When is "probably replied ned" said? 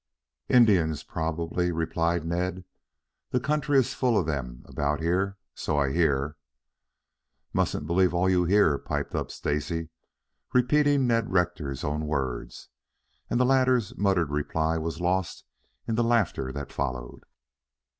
1.03-2.65